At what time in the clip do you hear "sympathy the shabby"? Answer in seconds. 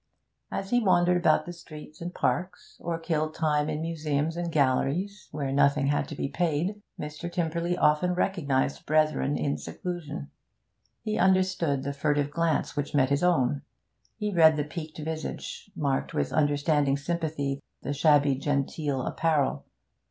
16.97-18.33